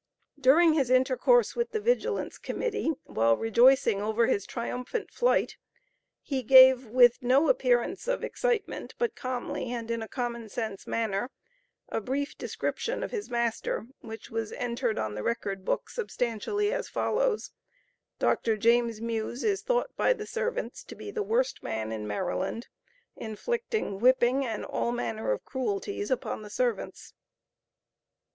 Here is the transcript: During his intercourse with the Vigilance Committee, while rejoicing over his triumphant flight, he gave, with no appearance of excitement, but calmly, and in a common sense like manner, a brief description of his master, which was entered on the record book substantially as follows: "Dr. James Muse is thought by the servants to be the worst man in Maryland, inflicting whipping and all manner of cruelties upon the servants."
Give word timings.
During 0.39 0.73
his 0.73 0.89
intercourse 0.89 1.55
with 1.55 1.73
the 1.73 1.79
Vigilance 1.79 2.39
Committee, 2.39 2.89
while 3.03 3.37
rejoicing 3.37 4.01
over 4.01 4.25
his 4.25 4.47
triumphant 4.47 5.11
flight, 5.11 5.57
he 6.23 6.41
gave, 6.41 6.87
with 6.87 7.21
no 7.21 7.49
appearance 7.49 8.07
of 8.07 8.23
excitement, 8.23 8.95
but 8.97 9.15
calmly, 9.15 9.71
and 9.71 9.91
in 9.91 10.01
a 10.01 10.07
common 10.07 10.49
sense 10.49 10.87
like 10.87 10.91
manner, 10.91 11.29
a 11.89 12.01
brief 12.01 12.35
description 12.35 13.03
of 13.03 13.11
his 13.11 13.29
master, 13.29 13.85
which 13.99 14.31
was 14.31 14.51
entered 14.53 14.97
on 14.97 15.13
the 15.13 15.21
record 15.21 15.63
book 15.63 15.87
substantially 15.87 16.73
as 16.73 16.89
follows: 16.89 17.51
"Dr. 18.17 18.57
James 18.57 19.01
Muse 19.01 19.43
is 19.43 19.61
thought 19.61 19.95
by 19.97 20.13
the 20.13 20.25
servants 20.25 20.83
to 20.85 20.95
be 20.95 21.11
the 21.11 21.21
worst 21.21 21.61
man 21.61 21.91
in 21.91 22.07
Maryland, 22.07 22.69
inflicting 23.15 23.99
whipping 23.99 24.43
and 24.47 24.65
all 24.65 24.91
manner 24.91 25.31
of 25.31 25.45
cruelties 25.45 26.09
upon 26.09 26.41
the 26.41 26.49
servants." 26.49 27.13